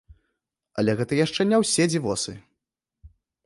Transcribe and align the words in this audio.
Але 0.81 0.95
гэта 1.03 1.13
яшчэ 1.25 1.41
не 1.51 1.61
ўсе 1.67 1.89
дзівосы! 1.95 2.33